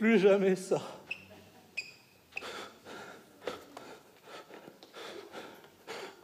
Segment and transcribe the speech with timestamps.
[0.00, 0.80] Plus jamais ça.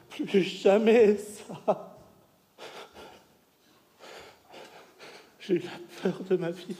[0.08, 1.98] Plus jamais ça.
[5.40, 6.74] J'ai eu la peur de ma vie.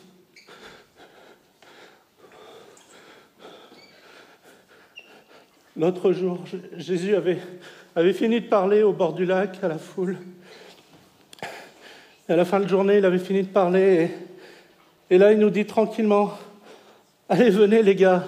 [5.76, 6.42] L'autre jour,
[6.78, 10.16] Jésus avait, fini de parler au bord du lac à la foule.
[12.26, 14.12] Et à la fin de journée, il avait fini de parler.
[15.10, 16.32] Et là, il nous dit tranquillement,
[17.28, 18.24] allez, venez les gars,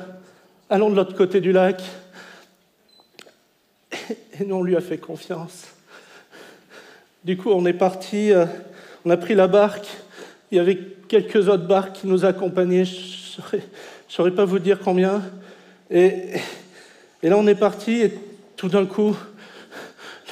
[0.70, 1.83] allons de l'autre côté du lac.
[4.41, 5.66] Et nous, on lui a fait confiance.
[7.24, 8.47] Du coup, on est parti, euh,
[9.05, 9.88] on a pris la barque.
[10.51, 12.84] Il y avait quelques autres barques qui nous accompagnaient.
[12.84, 13.61] Je ne
[14.09, 15.23] saurais pas vous dire combien.
[15.91, 16.35] Et,
[17.23, 18.15] là, on est parti et
[18.57, 19.16] tout d'un coup,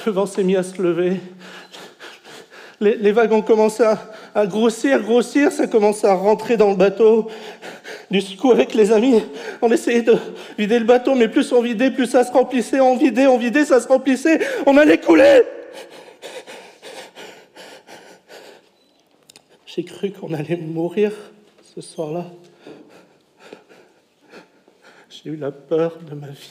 [0.05, 1.19] le vent s'est mis à se lever.
[2.79, 3.83] Les, vagues ont commencé
[4.35, 7.27] à, grossir, grossir, ça commençait à rentrer dans le bateau.
[8.09, 9.21] Du coup, avec les amis,
[9.61, 10.15] on essayait de
[10.57, 12.79] vider le bateau, mais plus on vidait, plus ça se remplissait.
[12.79, 14.39] On vidait, on vidait, ça se remplissait.
[14.65, 15.43] On allait couler.
[19.65, 21.11] J'ai cru qu'on allait mourir
[21.75, 22.25] ce soir-là.
[25.07, 26.49] J'ai eu la peur de ma vie.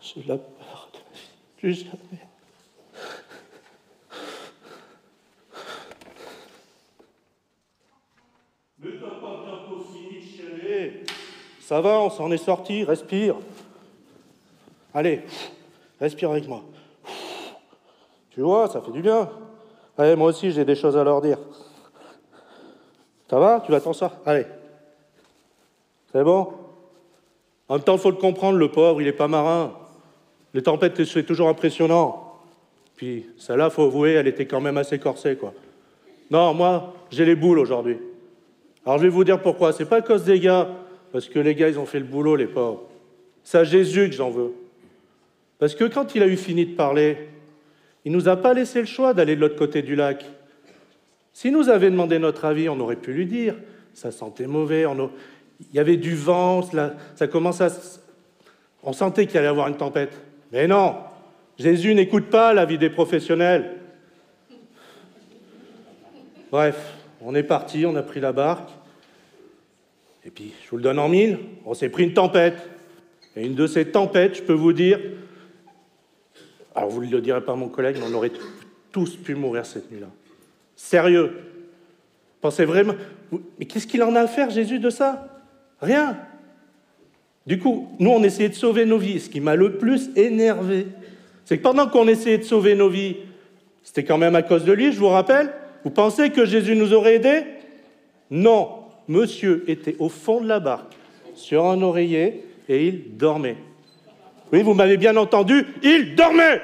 [0.00, 1.28] J'ai eu la peur de ma vie.
[1.58, 2.24] Plus jamais.
[8.80, 11.04] Mais t'as pas bientôt fini de chialer.
[11.74, 13.34] Ça va, on s'en est sorti, respire.
[14.94, 15.22] Allez,
[16.00, 16.62] respire avec moi.
[18.30, 19.28] Tu vois, ça fait du bien.
[19.98, 21.36] Allez, moi aussi, j'ai des choses à leur dire.
[23.28, 24.20] Ça va Tu attends ça?
[24.24, 24.46] Allez.
[26.12, 26.52] C'est bon?
[27.68, 29.72] En même temps, il faut le comprendre, le pauvre, il n'est pas marin.
[30.52, 32.34] Les tempêtes, c'est toujours impressionnant.
[32.94, 35.52] Puis celle-là, faut avouer, elle était quand même assez corsée, quoi.
[36.30, 37.98] Non, moi, j'ai les boules aujourd'hui.
[38.86, 39.72] Alors je vais vous dire pourquoi.
[39.72, 40.68] C'est pas à cause des gars,
[41.14, 42.88] parce que les gars, ils ont fait le boulot, les pauvres.
[43.44, 44.52] C'est à Jésus que j'en veux.
[45.60, 47.28] Parce que quand il a eu fini de parler,
[48.04, 50.24] il nous a pas laissé le choix d'aller de l'autre côté du lac.
[51.32, 53.54] S'il nous avait demandé notre avis, on aurait pu lui dire.
[53.92, 54.86] Ça sentait mauvais,
[55.60, 56.62] il y avait du vent,
[57.14, 57.70] ça commençait à...
[58.82, 60.20] On sentait qu'il allait y avoir une tempête.
[60.50, 60.96] Mais non,
[61.60, 63.76] Jésus n'écoute pas la vie des professionnels.
[66.50, 66.76] Bref,
[67.20, 68.70] on est parti, on a pris la barque.
[70.26, 72.70] Et puis, je vous le donne en mille, on s'est pris une tempête.
[73.36, 75.00] Et une de ces tempêtes, je peux vous dire,
[76.74, 78.32] alors vous ne le direz pas à mon collègue, mais on aurait
[78.92, 80.06] tous pu mourir cette nuit-là.
[80.76, 81.32] Sérieux.
[82.40, 82.94] Pensez vraiment.
[83.58, 85.42] Mais qu'est-ce qu'il en a à faire, Jésus, de ça?
[85.80, 86.16] Rien.
[87.46, 89.20] Du coup, nous, on essayait de sauver nos vies.
[89.20, 90.86] Ce qui m'a le plus énervé,
[91.44, 93.16] c'est que pendant qu'on essayait de sauver nos vies,
[93.82, 95.52] c'était quand même à cause de lui, je vous rappelle.
[95.84, 97.44] Vous pensez que Jésus nous aurait aidés?
[98.30, 98.83] Non.
[99.08, 100.94] Monsieur était au fond de la barque,
[101.34, 103.56] sur un oreiller, et il dormait.
[104.52, 106.60] Oui, vous m'avez bien entendu, il dormait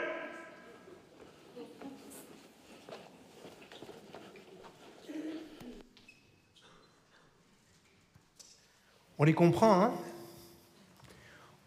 [9.21, 9.93] On les comprend, hein?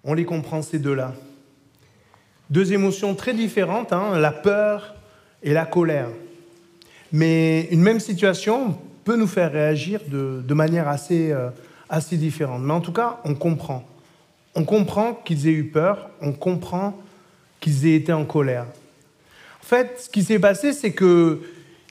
[0.03, 1.13] On les comprend ces deux-là.
[2.49, 4.95] Deux émotions très différentes, hein, la peur
[5.43, 6.09] et la colère.
[7.11, 11.49] Mais une même situation peut nous faire réagir de, manière assez, euh,
[11.89, 12.61] assez différente.
[12.63, 13.83] Mais en tout cas, on comprend.
[14.55, 16.97] On comprend qu'ils aient eu peur, on comprend
[17.59, 18.65] qu'ils aient été en colère.
[19.61, 21.41] En fait, ce qui s'est passé, c'est que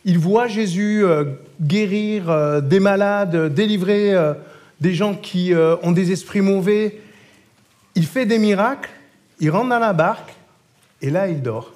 [0.04, 1.24] ils voient Jésus euh,
[1.60, 4.14] guérir euh, des malades, délivrer
[4.80, 5.52] des gens qui
[5.82, 6.98] ont des esprits mauvais,
[7.94, 8.90] il fait des miracles,
[9.38, 10.34] il rentre dans la barque,
[11.00, 11.72] et là, il dort.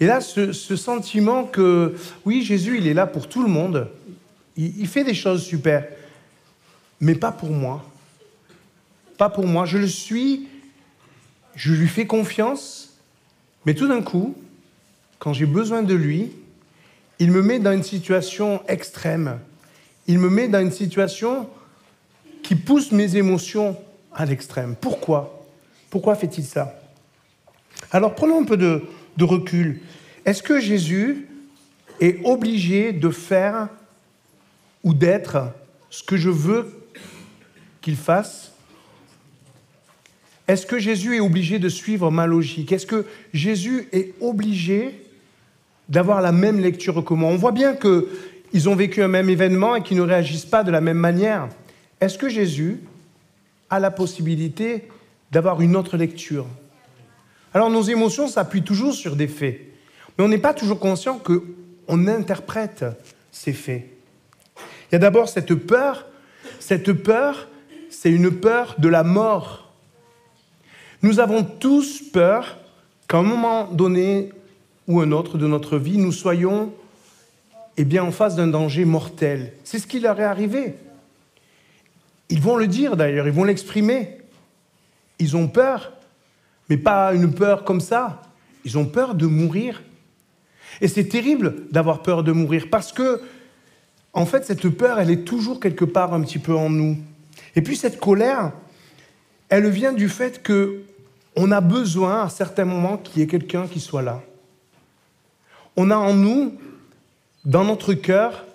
[0.00, 3.88] Et là, ce, sentiment que, oui, Jésus, il est là pour tout le monde,
[4.56, 5.86] il, fait des choses super,
[7.00, 7.84] mais pas pour moi.
[9.16, 9.64] Pas pour moi.
[9.64, 10.48] Je le suis,
[11.54, 12.94] je lui fais confiance,
[13.64, 14.34] mais tout d'un coup,
[15.18, 16.30] quand j'ai besoin de lui,
[17.18, 19.38] il me met dans une situation extrême.
[20.06, 21.48] Il me met dans une situation
[22.42, 23.76] qui pousse mes émotions
[24.14, 24.76] à l'extrême.
[24.78, 25.46] Pourquoi?
[25.88, 26.78] Pourquoi fait-il ça?
[27.90, 28.82] Alors prenons un peu de,
[29.24, 29.80] recul.
[30.24, 31.26] Est-ce que Jésus
[32.00, 33.68] est obligé de faire
[34.84, 35.52] ou d'être
[35.90, 36.72] ce que je veux
[37.80, 38.52] qu'il fasse?
[40.48, 42.70] Est-ce que Jésus est obligé de suivre ma logique?
[42.70, 45.02] Est-ce que Jésus est obligé
[45.88, 47.30] d'avoir la même lecture que moi?
[47.30, 50.70] On voit bien qu'ils ont vécu un même événement et qu'ils ne réagissent pas de
[50.70, 51.48] la même manière.
[52.00, 52.78] Est-ce que Jésus
[53.70, 54.84] a la possibilité
[55.32, 56.46] d'avoir une autre lecture?
[57.54, 59.60] Alors nos émotions s'appuient toujours sur des faits,
[60.16, 62.84] mais on n'est pas toujours conscient qu'on interprète
[63.30, 63.86] ces faits.
[64.90, 66.06] Il y a d'abord cette peur
[66.60, 67.48] cette peur,
[67.90, 69.72] c'est une peur de la mort.
[71.02, 72.58] Nous avons tous peur
[73.08, 74.30] qu'à un moment donné
[74.88, 76.72] ou un autre de notre vie, nous soyons
[77.76, 79.52] eh bien, en face d'un danger mortel.
[79.62, 80.74] C'est ce qui leur est arrivé.
[82.30, 84.18] Ils vont le dire d'ailleurs, ils vont l'exprimer.
[85.18, 85.92] Ils ont peur,
[86.68, 88.22] mais pas une peur comme ça.
[88.64, 89.82] Ils ont peur de mourir.
[90.80, 93.20] Et c'est terrible d'avoir peur de mourir parce que,
[94.12, 96.96] en fait, cette peur, elle est toujours quelque part un petit peu en nous.
[97.54, 98.52] Et puis cette colère,
[99.48, 100.82] elle vient du fait que
[101.36, 104.22] on a besoin à certains moments qu'il y ait quelqu'un qui soit là.
[105.76, 106.54] On a en nous,
[107.44, 108.46] dans notre cœur,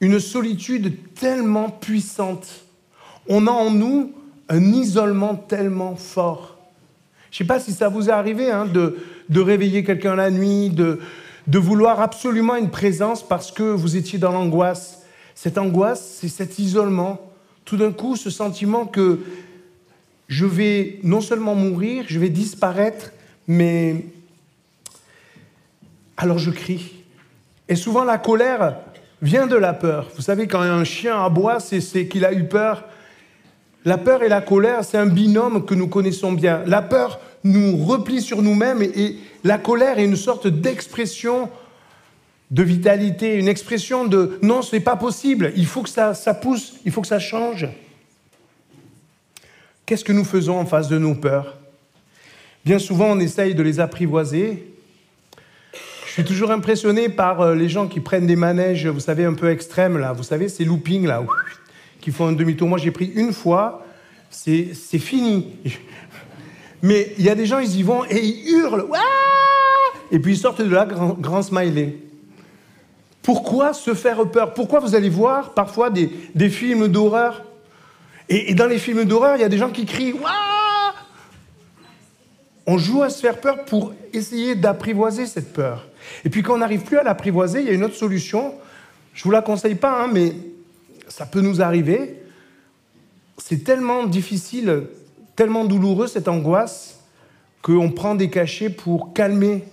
[0.00, 2.64] une solitude tellement puissante.
[3.28, 4.12] On a en nous
[4.48, 6.57] un isolement tellement fort.
[7.30, 10.70] Je ne sais pas si ça vous est arrivé hein, de, réveiller quelqu'un la nuit,
[10.70, 10.98] de
[11.58, 15.02] vouloir absolument une présence parce que vous étiez dans l'angoisse.
[15.34, 17.20] Cette angoisse, c'est cet isolement.
[17.64, 19.20] Tout d'un coup, ce sentiment que
[20.26, 23.12] je vais non seulement mourir, je vais disparaître,
[23.46, 24.04] mais
[26.16, 26.92] alors je crie.
[27.68, 28.76] Et souvent la colère
[29.22, 30.08] vient de la peur.
[30.16, 32.84] Vous savez, quand un chien aboie, c'est qu'il a eu peur.
[33.84, 36.62] La peur et la colère, c'est un binôme que nous connaissons bien.
[36.66, 41.48] La peur nous replie sur nous-mêmes et, la colère est une sorte d'expression
[42.50, 46.34] de vitalité, une expression de non, ce n'est pas possible, il faut que ça, ça
[46.34, 47.68] pousse, il faut que ça change.
[49.86, 51.56] Qu'est-ce que nous faisons en face de nos peurs?
[52.64, 54.74] Bien souvent, on essaye de les apprivoiser.
[56.06, 59.34] Je suis toujours impressionné par euh, les gens qui prennent des manèges, vous savez, un
[59.34, 60.12] peu extrêmes, là.
[60.12, 61.22] Vous savez, ces loopings, là,
[62.12, 62.68] font un demi-tour.
[62.68, 63.84] Moi, j'ai pris une fois,
[64.30, 65.56] c'est fini.
[66.82, 68.86] Mais il y a des gens, ils y vont et ils hurlent.
[70.12, 71.98] et puis ils sortent de là, grand, smiley.
[73.22, 74.54] Pourquoi se faire peur?
[74.54, 77.44] Pourquoi vous allez voir parfois des, des films d'horreur?
[78.28, 80.14] Et, dans les films d'horreur, il y a des gens qui crient
[82.66, 85.86] On joue à se faire peur pour essayer d'apprivoiser cette peur.
[86.24, 88.54] Et puis quand on n'arrive plus à l'apprivoiser, il y a une autre solution.
[89.14, 90.32] Je ne vous la conseille pas, hein, mais
[91.08, 92.22] ça peut nous arriver.
[93.38, 94.84] C'est tellement difficile,
[95.36, 97.00] tellement douloureux cette angoisse,
[97.62, 99.64] qu'on prend des cachets pour calmer.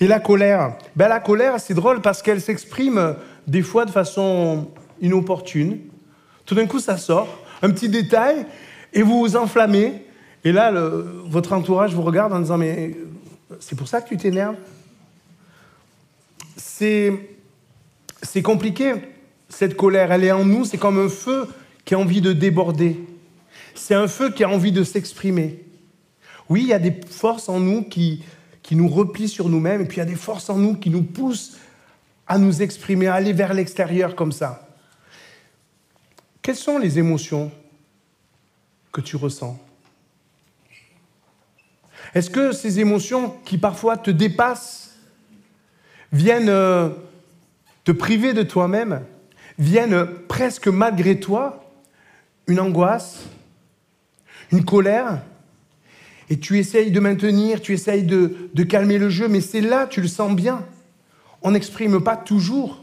[0.00, 3.16] Et la colère ben, La colère, c'est drôle parce qu'elle s'exprime
[3.46, 4.68] des fois de façon
[5.00, 5.78] inopportune.
[6.44, 7.28] Tout d'un coup, ça sort,
[7.62, 8.46] un petit détail,
[8.92, 10.04] et vous vous enflammez.
[10.44, 10.70] Et là,
[11.24, 12.96] votre entourage vous regarde en disant Mais
[13.60, 14.56] c'est pour ça que tu t'énerves?
[16.56, 17.18] C'est
[18.42, 18.94] compliqué,
[19.48, 20.12] cette colère.
[20.12, 21.48] Elle est en nous, c'est comme un feu
[21.84, 23.00] qui a envie de déborder.
[23.74, 25.64] C'est un feu qui a envie de s'exprimer.
[26.48, 28.24] Oui, il y a des forces en nous qui,
[28.72, 31.02] nous replient sur nous-mêmes, et puis il y a des forces en nous qui nous
[31.02, 31.58] poussent
[32.26, 34.68] à nous exprimer, à aller vers l'extérieur comme ça.
[36.42, 37.52] Quelles sont les émotions
[38.92, 39.58] que tu ressens?
[42.14, 44.94] Est-ce que ces émotions qui parfois te dépassent
[46.12, 46.90] viennent euh,
[47.84, 49.04] te priver de toi-même,
[49.58, 51.64] viennent presque malgré toi
[52.46, 53.24] une angoisse,
[54.52, 55.20] une colère,
[56.28, 60.00] et tu essayes de maintenir, tu essayes de, calmer le jeu, mais c'est là, tu
[60.00, 60.64] le sens bien.
[61.42, 62.82] On n'exprime pas toujours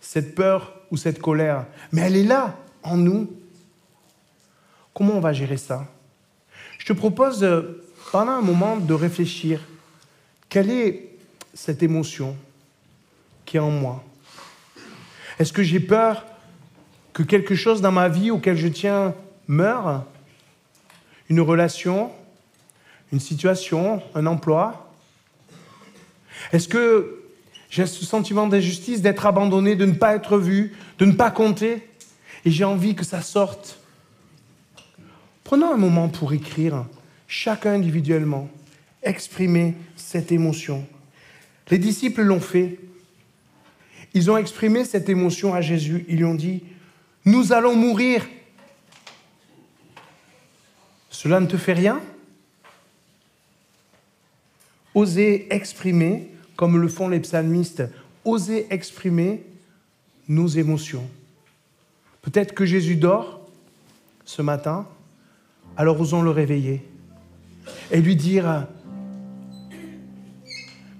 [0.00, 3.30] cette peur ou cette colère, mais elle est là en nous.
[4.92, 5.86] Comment on va gérer ça?
[6.78, 9.60] Je te propose euh, pendant un moment de réfléchir.
[10.48, 11.16] Quelle est
[11.54, 12.36] cette émotion
[13.44, 14.04] qui est en moi?
[15.38, 16.26] Est-ce que j'ai peur
[17.12, 19.14] que quelque chose dans ma vie auquel je tiens
[19.48, 20.04] meure?
[21.28, 22.10] Une relation?
[23.12, 24.02] Une situation?
[24.14, 24.92] Un emploi?
[26.52, 27.22] Est-ce que
[27.70, 31.88] j'ai ce sentiment d'injustice, d'être abandonné, de ne pas être vu, de ne pas compter?
[32.44, 33.80] Et j'ai envie que ça sorte.
[35.42, 36.84] Prenons un moment pour écrire,
[37.26, 38.48] chacun individuellement,
[39.02, 40.86] exprimer cette émotion.
[41.70, 42.78] Les disciples l'ont fait.
[44.14, 46.04] Ils ont exprimé cette émotion à Jésus.
[46.08, 46.62] Ils lui ont dit,
[47.24, 48.24] nous allons mourir.
[51.10, 52.00] Cela ne te fait rien?
[54.94, 57.82] Oser exprimer, comme le font les psalmistes,
[58.24, 59.44] oser exprimer
[60.28, 61.08] nos émotions.
[62.22, 63.40] Peut-être que Jésus dort
[64.24, 64.86] ce matin,
[65.76, 66.82] alors osons le réveiller
[67.90, 68.66] et lui dire,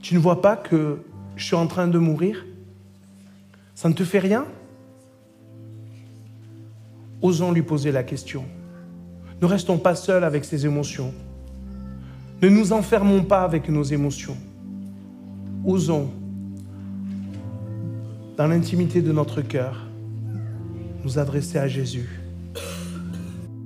[0.02, 0.98] tu ne vois pas que
[1.36, 2.44] je suis en train de mourir?
[3.74, 4.46] Ça ne te fait rien?
[7.20, 8.44] Osons lui poser la question.
[9.40, 11.12] Ne restons pas seuls avec ces émotions.
[12.40, 14.36] Ne nous enfermons pas avec nos émotions.
[15.64, 16.10] Osons,
[18.36, 19.86] dans l'intimité de notre cœur,
[21.02, 22.20] nous adresser à Jésus.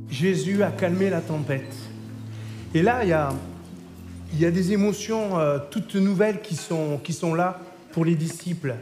[0.09, 1.75] Jésus a calmé la tempête.
[2.75, 3.09] Et là, il
[4.41, 7.61] y a, des émotions euh, toutes nouvelles qui sont là
[7.93, 8.77] pour les disciples.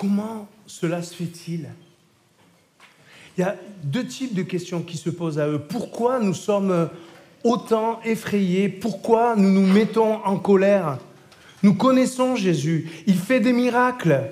[0.00, 1.68] Comment cela se fait-il?
[3.36, 3.54] Il y a
[3.84, 5.58] deux types de questions qui se posent à eux.
[5.58, 6.88] Pourquoi nous sommes
[7.44, 8.70] autant effrayés?
[8.70, 10.96] Pourquoi nous nous mettons en colère?
[11.62, 12.90] Nous connaissons Jésus.
[13.06, 14.22] Il fait des miracles.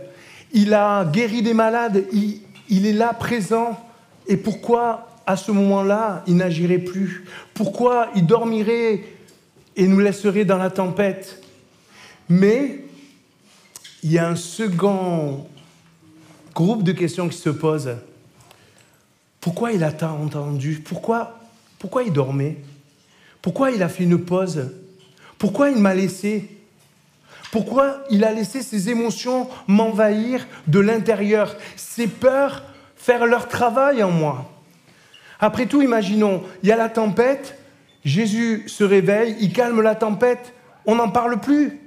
[0.52, 2.06] Il a guéri des malades.
[2.14, 3.78] Il, est là présent.
[4.26, 7.26] Et pourquoi à ce moment-là, il n'agirait plus?
[7.52, 9.04] Pourquoi il dormirait
[9.76, 11.42] et nous laisserait dans la tempête?
[12.30, 12.84] Mais
[14.02, 15.46] il y a un second
[16.64, 17.96] groupe de questions qui se posent.
[19.40, 20.82] Pourquoi il a tant entendu?
[20.84, 21.38] Pourquoi,
[21.78, 22.56] pourquoi il dormait?
[23.40, 24.72] Pourquoi il a fait une pause?
[25.38, 26.50] Pourquoi il m'a laissé?
[27.52, 32.64] Pourquoi il a laissé ses émotions m'envahir de l'intérieur Ses peurs
[32.96, 34.50] faire leur travail en moi?
[35.38, 37.56] Après tout, imaginons, il y a la tempête,
[38.04, 40.52] Jésus se réveille, il calme la tempête,
[40.86, 41.80] on n'en parle plus.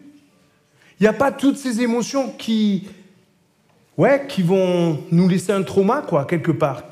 [1.00, 2.88] Il n'y a pas toutes ces émotions qui,
[4.02, 6.84] ouais, qui vont nous laisser un trauma, quoi, quelque part.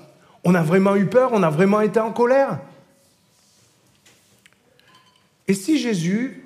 [0.44, 2.60] On a vraiment eu peur, on a vraiment été en colère.
[5.48, 6.44] Et si Jésus,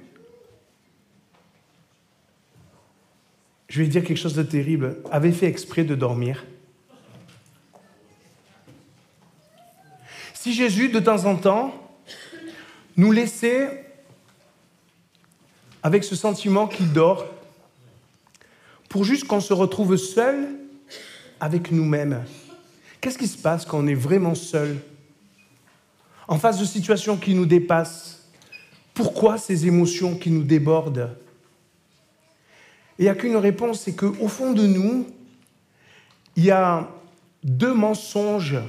[3.67, 6.46] je vais dire quelque chose de terrible, avait fait exprès de dormir,
[10.34, 11.74] Si Jésus, de temps en temps,
[12.98, 13.89] nous laissait
[15.82, 17.33] avec ce sentiment qu'il dort,
[18.94, 20.50] pour juste qu'on se retrouve seul
[21.40, 22.26] avec nous-mêmes.
[23.02, 24.78] Qu'est-ce qui se passe quand on est vraiment seul
[26.28, 28.30] En face de situations qui nous dépassent,
[28.94, 31.10] pourquoi ces émotions qui nous débordent
[33.00, 35.08] il n'y a qu'une réponse, c'est qu'au fond de nous,
[36.36, 36.88] il y a
[37.44, 38.60] deux mensonges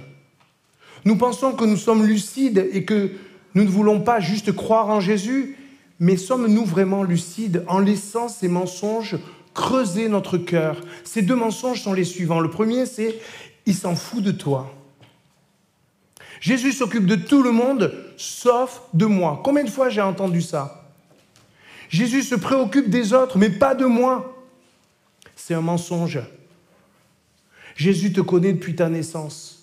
[1.05, 3.11] nous pensons que nous sommes lucides et que
[3.55, 5.59] nous ne voulons pas juste croire en Jésus,
[6.01, 9.19] mais sommes-nous vraiment lucides en laissant ces mensonges
[9.55, 12.41] creuser notre cœur Ces deux mensonges sont les suivants.
[12.41, 13.19] Le premier, c'est
[13.67, 14.75] il s'en fout de toi.
[16.41, 19.41] Jésus s'occupe de tout le monde sauf de moi.
[19.43, 20.91] Combien de fois j'ai entendu ça?
[21.89, 24.45] Jésus se préoccupe des autres, mais pas de moi.
[25.37, 26.21] C'est un mensonge.
[27.77, 29.63] Jésus te connaît depuis ta naissance.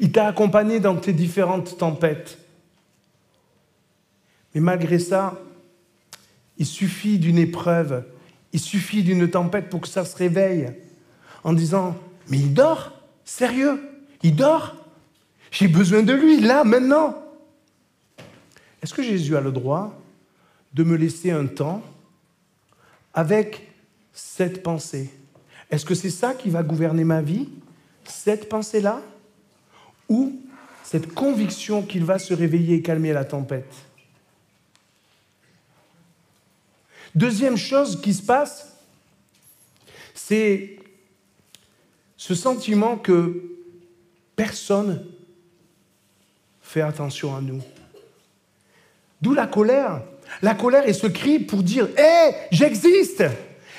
[0.00, 2.38] Il t'a accompagné dans tes différentes tempêtes.
[4.54, 5.40] Mais malgré ça,
[6.58, 8.04] il suffit d'une épreuve,
[8.54, 10.68] il suffit d'une tempête pour que ça se réveille
[11.42, 11.96] en disant,
[12.28, 12.92] mais il dort,
[13.24, 13.80] sérieux,
[14.22, 14.76] il dort,
[15.50, 17.20] j'ai besoin de lui, là, maintenant.
[18.80, 20.00] Est-ce que Jésus a le droit
[20.72, 21.82] de me laisser un temps
[23.12, 23.68] avec
[24.12, 25.10] cette pensée?
[25.68, 27.48] Est-ce que c'est ça qui va gouverner ma vie
[28.04, 29.02] Cette pensée-là?
[30.08, 30.38] Ou
[30.84, 33.74] cette conviction qu'il va se réveiller et calmer la tempête?
[37.14, 38.76] Deuxième chose qui se passe,
[40.14, 40.76] c'est
[42.16, 43.42] ce sentiment que
[44.36, 45.04] personne
[46.62, 47.60] fait attention à nous.
[49.20, 50.02] D'où la colère.
[50.42, 53.22] La colère est ce cri pour dire Hé, j'existe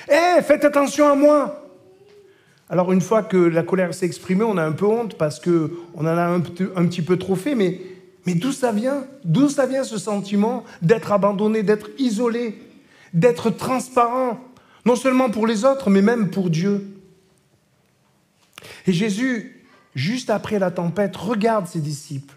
[0.08, 1.62] Hé, faites attention à moi
[2.68, 5.70] alors une fois que la colère s'est exprimée, on a un peu honte parce qu'on
[5.94, 7.80] en a un, petit peu trop fait, mais,
[8.26, 9.06] mais d'où ça vient?
[9.24, 12.58] D'où ça vient ce sentiment d'être abandonné, d'être isolé,
[13.12, 14.40] d'être transparent,
[14.84, 16.96] non seulement pour les autres, mais même pour Dieu
[18.86, 22.34] Et Jésus, juste après la tempête, regarde ses disciples,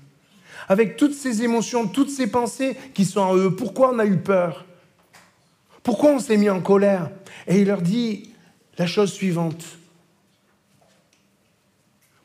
[0.67, 3.55] avec toutes ces émotions, toutes ces pensées qui sont en eux.
[3.55, 4.65] Pourquoi on a eu peur?
[5.83, 7.09] Pourquoi on s'est mis en colère?
[7.47, 8.31] Et il leur dit
[8.77, 9.63] la chose suivante.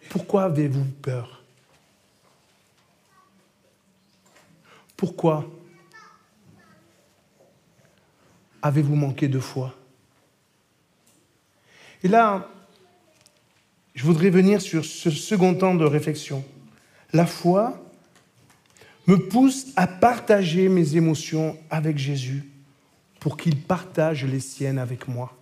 [0.08, 1.42] Pourquoi avez-vous peur?
[4.96, 5.44] Pourquoi
[8.64, 9.74] avez-vous manqué de foi?
[12.02, 12.48] Et là,
[13.94, 16.42] je voudrais venir sur ce second temps de réflexion.
[17.12, 17.78] La foi
[19.06, 22.42] me pousse à partager mes émotions avec Jésus
[23.20, 25.36] pour qu'il partage les siennes avec moi.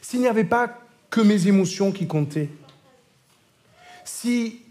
[0.00, 2.48] S'il n'y avait pas que mes émotions qui comptaient,
[4.04, 4.62] si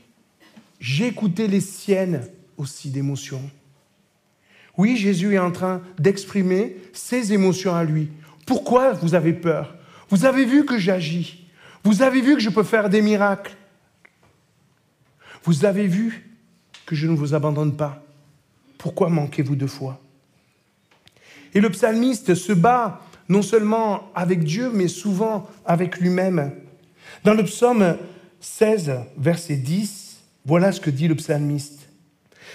[0.80, 2.28] j'écoutais les siennes
[2.58, 3.50] aussi d'émotions.
[4.78, 8.10] Oui, Jésus est en train d'exprimer ses émotions à lui.
[8.46, 9.76] Pourquoi vous avez peur?
[10.10, 11.46] Vous avez vu que j'agis.
[11.84, 13.56] Vous avez vu que je peux faire des miracles.
[15.44, 16.30] Vous avez vu
[16.86, 18.04] que je ne vous abandonne pas.
[18.78, 20.00] Pourquoi manquez-vous de foi?
[21.54, 26.54] Et le psalmiste se bat non seulement avec Dieu, mais souvent avec lui-même.
[27.24, 27.98] Dans le psaume
[28.40, 31.88] 16, verset 10, voilà ce que dit le psalmiste.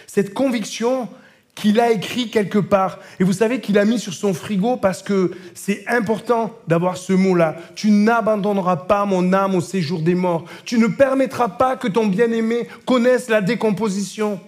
[0.07, 1.09] Cette conviction
[1.57, 3.01] qu'il a écrit quelque part.
[3.19, 7.15] Et vous savez qu'il a mis sur son frigo parce que c'est important d'avoir ce
[7.15, 7.57] mot-là.
[7.75, 10.45] Tu n'abandonneras pas mon âme au séjour des morts.
[10.65, 14.39] Tu ne permettras pas que ton bien-aimé connaisse la décomposition.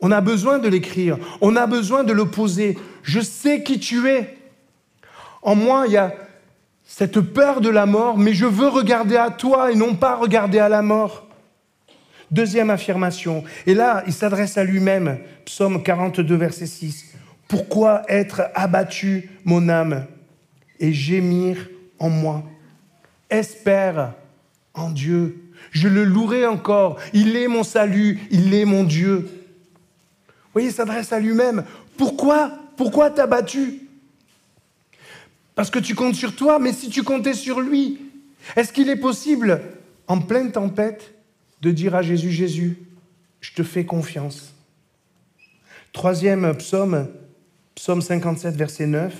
[0.00, 1.18] On a besoin de l'écrire.
[1.42, 2.78] On a besoin de le poser.
[3.02, 4.38] Je sais qui tu es.
[5.42, 6.14] En moi, il y a
[6.86, 10.58] cette peur de la mort, mais je veux regarder à toi et non pas regarder
[10.58, 11.25] à la mort.
[12.30, 13.44] Deuxième affirmation.
[13.66, 15.18] Et là, il s'adresse à lui-même.
[15.44, 17.14] Psaume 42, verset 6.
[17.48, 20.06] Pourquoi être abattu, mon âme,
[20.80, 21.68] et gémir
[21.98, 22.42] en moi?
[23.30, 24.14] Espère
[24.74, 25.42] en Dieu.
[25.70, 26.98] Je le louerai encore.
[27.12, 28.20] Il est mon salut.
[28.30, 29.16] Il est mon Dieu.
[29.16, 31.64] Vous voyez, il s'adresse à lui-même.
[31.96, 33.80] Pourquoi Pourquoi t'abattu
[35.54, 38.00] Parce que tu comptes sur toi, mais si tu comptais sur lui,
[38.54, 39.60] est-ce qu'il est possible,
[40.06, 41.15] en pleine tempête,
[41.60, 42.78] de dire à Jésus, Jésus,
[43.40, 44.54] je te fais confiance.
[45.92, 47.08] Troisième psaume,
[47.74, 49.14] psaume 57, verset 9.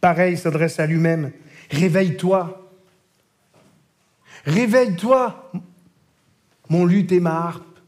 [0.00, 1.32] Pareil, il s'adresse à lui-même.
[1.70, 2.70] Réveille-toi.
[4.44, 5.52] Réveille-toi,
[6.68, 7.80] mon luth et ma harpe.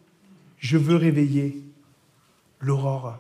[0.59, 1.63] Je veux réveiller
[2.61, 3.19] l'aurore.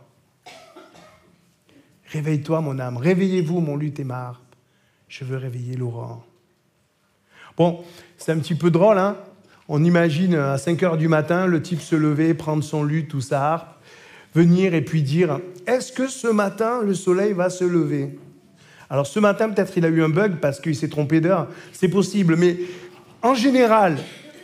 [2.07, 2.99] Réveille-toi, mon âme.
[2.99, 4.57] Réveillez-vous, mon luth et ma harpe.
[5.09, 6.25] Je veux réveiller l'aurore.
[7.57, 7.85] Bon,
[8.19, 9.17] c'est un petit peu drôle, hein
[9.75, 13.23] on imagine à 5 heures du matin le type se lever, prendre son luth ou
[13.23, 13.75] sa harpe,
[14.35, 18.19] venir et puis dire Est-ce que ce matin le soleil va se lever?
[18.91, 21.89] Alors ce matin, peut-être il a eu un bug parce qu'il s'est trompé d'heure, c'est
[21.89, 22.59] possible, mais
[23.23, 23.97] en général,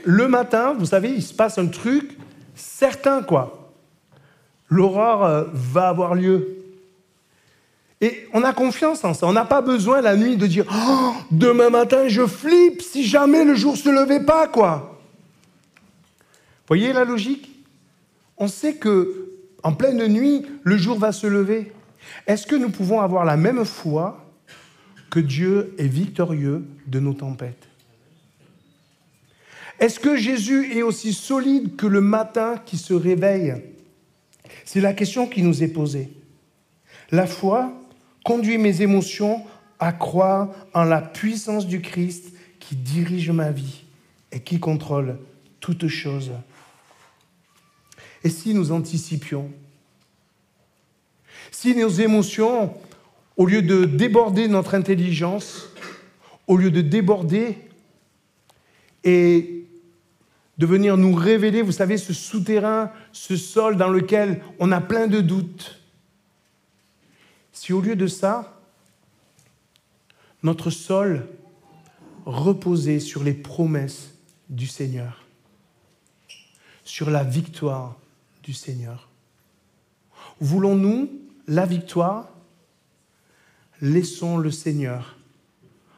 [0.03, 2.17] le matin, vous savez, il se passe un truc
[2.55, 3.71] certain, quoi.
[4.71, 6.57] L'aurore euh, va avoir lieu.
[8.01, 9.27] Et on a confiance en ça.
[9.27, 13.45] On n'a pas besoin la nuit de dire oh, demain matin je flippe si jamais
[13.45, 14.95] le jour se levait pas, quoi.
[16.69, 17.51] Voyez la logique?
[18.37, 19.29] On sait que
[19.63, 21.73] en pleine nuit, le jour va se lever.
[22.27, 24.25] Est-ce que nous pouvons avoir la même foi
[25.11, 27.67] que Dieu est victorieux de nos tempêtes?
[29.81, 33.55] Est-ce que Jésus est aussi solide que le matin qui se réveille?
[34.65, 36.11] C'est la question qui nous est posée.
[37.11, 37.73] La foi
[38.25, 39.43] conduit mes émotions
[39.79, 43.85] à croire en la puissance du Christ qui dirige ma vie
[44.33, 45.19] et qui contrôle
[45.61, 46.33] toutes choses.
[48.25, 49.51] Et si nous anticipions
[51.51, 52.75] Si nos émotions,
[53.37, 55.69] au lieu de déborder notre intelligence,
[56.47, 57.59] au lieu de déborder
[59.05, 59.65] et
[60.59, 65.07] de venir nous révéler, vous savez, ce souterrain, ce sol dans lequel on a plein
[65.07, 65.81] de doutes,
[67.53, 68.61] si au lieu de ça,
[70.43, 71.29] notre sol
[72.27, 74.15] reposait sur les promesses
[74.49, 75.25] du Seigneur,
[76.85, 77.97] sur la victoire
[78.55, 79.09] Seigneur.
[80.41, 81.11] Voulons-nous
[81.47, 82.29] la victoire?
[83.81, 85.17] Laissons le Seigneur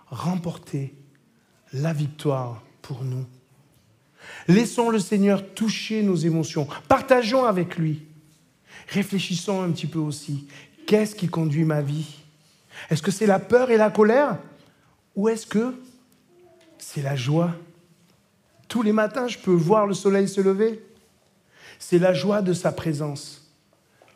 [0.09, 0.95] remporter
[1.73, 3.25] la victoire pour nous.
[4.49, 6.67] Laissons le Seigneur toucher nos émotions.
[6.89, 8.03] Partageons avec lui.
[8.89, 10.49] Réfléchissons un petit peu aussi.
[10.87, 12.17] Qu'est-ce qui conduit ma vie?
[12.91, 14.39] Est-ce que c'est la peur et la colère?
[15.17, 15.75] Ou est-ce que
[16.79, 17.55] c'est la joie?
[18.69, 20.83] Tous les matins, je peux voir le soleil se lever.
[21.81, 23.51] C'est la joie de sa présence.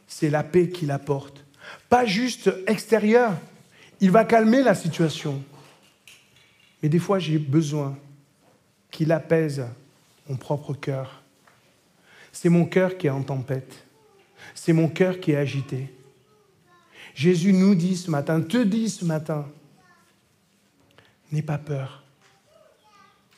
[0.06, 1.44] C'est la paix qu'il apporte.
[1.88, 3.32] Pas juste extérieure.
[4.00, 5.42] Il va calmer la situation.
[6.82, 7.98] Mais des fois, j'ai besoin
[8.90, 9.64] qu'il apaise
[10.28, 11.22] mon propre cœur.
[12.30, 13.84] C'est mon cœur qui est en tempête.
[14.54, 15.92] C'est mon cœur qui est agité.
[17.14, 19.48] Jésus nous dit ce matin, te dit ce matin,
[21.32, 22.04] n'aie pas peur,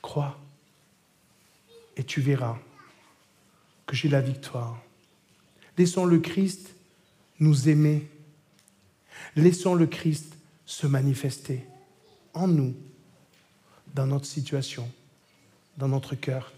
[0.02, 0.36] crois,
[1.96, 2.58] et tu verras
[3.86, 4.82] que j'ai la victoire.
[5.78, 6.74] Laissons le Christ
[7.38, 8.08] nous aimer.
[9.36, 11.64] Laissons le Christ se manifester
[12.34, 12.74] en nous,
[13.94, 14.90] dans notre situation,
[15.76, 16.52] dans notre cœur.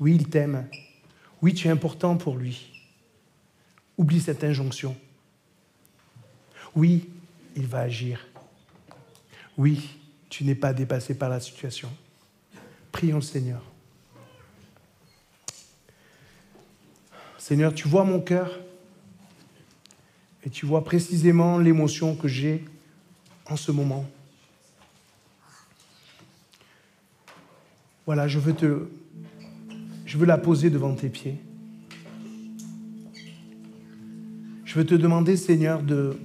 [0.00, 0.66] Oui, il t'aime.
[1.42, 2.88] Oui, tu es important pour lui.
[3.98, 4.96] Oublie cette injonction.
[6.74, 7.10] Oui,
[7.56, 8.26] il va agir.
[9.58, 9.90] Oui,
[10.28, 11.90] tu n'es pas dépassé par la situation.
[12.92, 13.62] Prions le Seigneur.
[17.50, 18.60] Seigneur, tu vois mon cœur
[20.44, 22.64] et tu vois précisément l'émotion que j'ai
[23.46, 24.08] en ce moment.
[28.06, 28.86] Voilà, je veux te
[30.06, 31.40] je veux la poser devant tes pieds.
[34.64, 36.16] Je veux te demander, Seigneur, de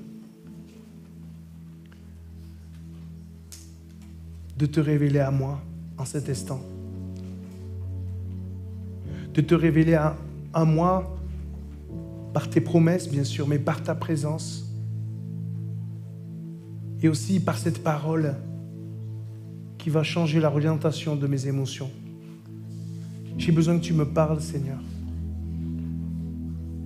[4.60, 5.60] de te révéler à moi
[5.98, 6.62] en cet instant.
[9.34, 10.16] de te révéler à,
[10.56, 11.16] à moi
[12.34, 14.74] par tes promesses, bien sûr, mais par ta présence.
[17.04, 18.36] Et aussi par cette parole
[19.78, 21.92] qui va changer l'orientation de mes émotions.
[23.38, 24.80] J'ai besoin que tu me parles, Seigneur.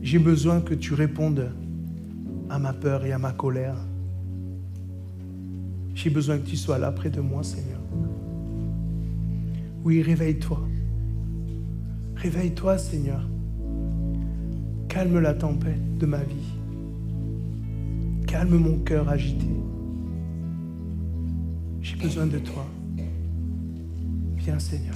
[0.02, 1.52] J'ai besoin que tu répondes
[2.50, 3.78] à ma peur et à ma colère.
[5.94, 7.80] J'ai besoin que tu sois là près de moi, Seigneur.
[9.84, 10.60] Oui, réveille-toi.
[12.16, 13.30] Réveille-toi, Seigneur.
[14.90, 16.56] Calme la tempête de ma vie.
[18.28, 19.46] Calme mon cœur agité.
[21.80, 22.66] J'ai besoin de toi.
[24.36, 24.96] Viens, Seigneur.